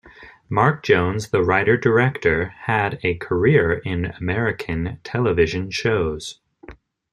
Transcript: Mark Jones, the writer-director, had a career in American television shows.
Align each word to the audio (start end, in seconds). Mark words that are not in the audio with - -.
Mark 0.49 0.81
Jones, 0.81 1.29
the 1.29 1.43
writer-director, 1.43 2.47
had 2.61 2.99
a 3.03 3.13
career 3.17 3.73
in 3.85 4.05
American 4.05 4.99
television 5.03 5.69
shows. 5.69 6.41